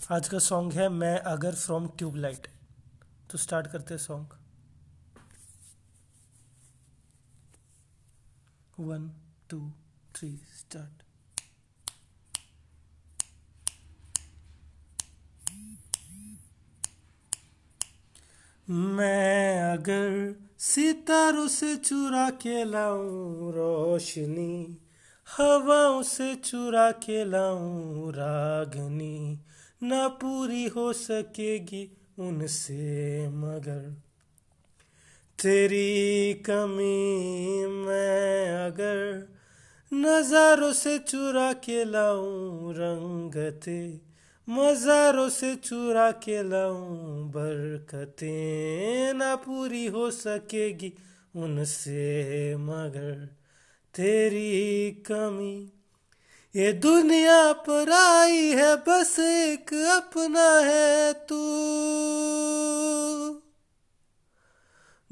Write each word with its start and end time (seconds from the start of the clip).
आज 0.00 0.28
का 0.28 0.38
सॉन्ग 0.38 0.72
है, 0.72 0.88
मैं 0.88 1.18
अगर 1.18 1.54
फ्रॉम 1.54 1.86
ट्यूबलाइट 1.98 2.46
तो 3.30 3.38
स्टार्ट 3.38 3.66
करते 3.66 3.94
हैं 3.94 4.00
song 4.00 4.32
one 8.78 9.10
two 9.50 9.58
three 10.16 10.30
start 10.58 11.02
मैं 18.68 19.62
अगर 19.62 20.34
सितारों 20.58 21.46
से 21.48 21.76
चुरा 21.76 22.28
के 22.42 22.64
लाऊं, 22.64 23.52
रोशनी 23.52 24.76
हवाओं 25.28 26.02
से 26.02 26.34
चुरा 26.34 26.90
के 27.04 27.24
लाऊं, 27.24 28.12
रागनी 28.12 29.40
ना 29.82 30.08
पूरी 30.08 30.66
हो 30.66 30.92
सकेगी 30.92 31.90
उनसे 32.18 33.28
मगर। 33.28 33.96
तेरी 35.42 36.34
कमी 36.34 37.66
मैं 37.66 38.50
अगर 38.66 38.98
नजारों 39.94 40.72
से 40.72 40.98
चुरा 40.98 41.52
के 41.52 41.84
लाऊं 41.84 42.74
रंगते, 42.74 44.00
मज़ारों 44.48 45.28
से 45.28 45.54
चुरा 45.56 46.10
के 46.10 46.42
लाऊं 46.42 47.30
बरकतें, 47.30 49.14
ना 49.14 49.34
पूरी 49.36 49.86
हो 49.86 50.10
सकेगी 50.10 50.92
उनसे 51.36 52.56
मगर। 52.56 53.28
तेरी 53.94 54.90
कमी 54.90 55.72
ये 56.56 56.72
दुनिया 56.72 57.52
पर 57.52 57.92
आई 57.92 58.50
है, 58.50 58.76
बस 58.76 59.18
एक 59.18 59.74
अपना 59.74 60.58
है 60.58 61.12
तू। 61.12 61.36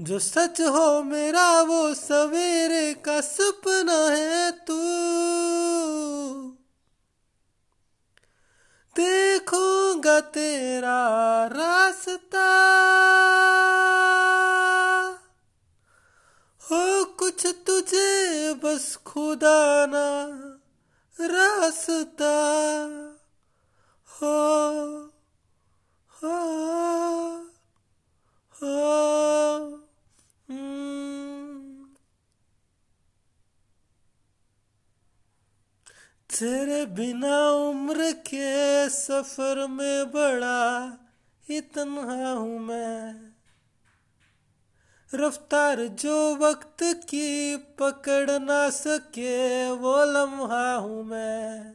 जो 0.00 0.18
सच 0.18 0.60
हो 0.60 1.02
मेरा, 1.02 1.62
वो 1.62 1.94
सवेरे 1.94 2.94
का 2.94 3.20
सपना 3.20 4.08
है 4.08 4.50
तू। 4.50 4.78
देखूँगा 8.96 10.20
तेरा 10.20 11.06
रास्ता। 11.46 12.48
हो 16.62 17.04
कुछ 17.04 17.46
तुझे, 17.46 18.52
बस 18.54 18.96
खुदा 18.96 19.86
ना। 19.86 20.54
हो 24.08 24.36
हो 26.10 26.36
हो। 28.54 28.98
तेरे 36.30 36.86
बिना 36.86 37.50
उम्र 37.50 38.12
के 38.12 38.88
सफ़र 38.88 39.66
में 39.66 40.10
बड़ा 40.10 40.88
तन्हा 41.50 42.32
हूँ 42.32 42.58
मैं। 42.58 43.37
रफ्तार 45.14 45.86
जो 45.86 46.36
वक्त 46.36 46.76
की 46.82 47.56
पकड़ 47.56 48.38
ना 48.38 48.70
सके, 48.70 49.70
वो 49.70 50.04
लम्हा 50.04 50.74
हूँ 50.74 51.04
मैं। 51.04 51.72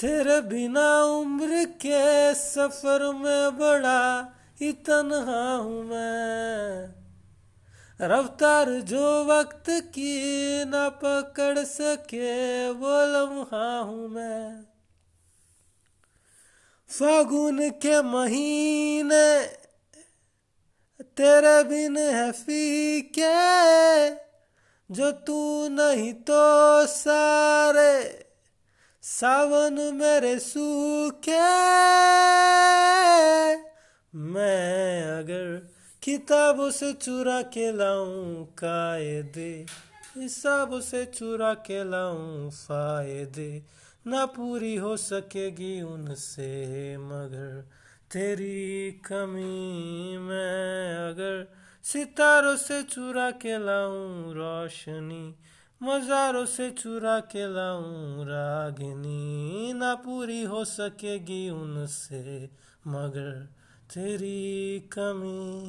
तेरे 0.00 0.40
बिना 0.40 1.02
उम्र 1.02 1.64
के 1.64 2.34
सफ़र 2.34 3.12
में 3.12 3.58
बड़ा 3.58 4.32
ही 4.60 4.72
तन्हा 4.72 5.54
हूँ 5.54 5.84
मैं। 5.84 6.88
रफ्तार 8.00 8.70
जो 8.70 9.24
वक्त 9.24 9.64
की 9.68 10.20
ना 10.64 10.88
पकड़ 10.88 11.58
सके, 11.58 12.70
वो 12.70 13.00
लम्हा 13.00 13.78
हूँ 13.78 14.08
मैं। 14.08 14.62
फागुन 16.88 17.70
के 17.70 18.02
महीने 18.02 19.61
तेरे 21.16 21.62
बिन 21.64 21.96
है 21.96 22.30
फीके, 22.32 23.32
जो 24.90 25.10
तू 25.12 25.68
नहीं 25.68 26.12
तो 26.12 26.86
सारे 26.86 27.92
सावन 29.02 29.80
मेरे 29.94 30.38
सूखे। 30.38 31.40
मैं 34.14 35.02
अगर 35.18 35.68
किताब 36.02 36.70
से 36.70 36.92
चुरा 36.92 37.42
के 37.42 37.70
लाऊं 37.72 38.44
कायदे, 38.44 39.66
हिसाब 40.16 40.80
से 40.80 41.04
चुरा 41.04 41.54
के 41.54 41.84
लाऊं 41.90 42.50
फ़ायदे, 42.50 43.62
ना 44.06 44.24
पूरी 44.26 44.76
हो 44.76 44.96
सकेगी 44.96 45.82
उनसे, 45.82 46.96
मगर 46.96 47.70
तेरी 48.12 48.92
कमी 48.92 50.18
मैं 50.18 50.94
अगर 51.10 51.52
सितारों 51.82 52.56
से 52.56 52.82
चुरा 52.82 53.30
के 53.30 53.58
लाऊं 53.58 54.32
रोशनी, 54.34 55.34
मज़ारों 55.82 56.46
से 56.46 56.70
चुरा 56.70 57.20
के 57.20 57.54
लाऊं 57.54 58.24
रागिनी, 58.24 59.72
ना 59.72 59.94
पूरी 59.94 60.42
हो 60.42 60.64
सकेगी 60.64 61.50
उनसे, 61.50 62.50
मगर 62.86 63.48
तेरी 63.94 64.80
कमी। 64.80 65.62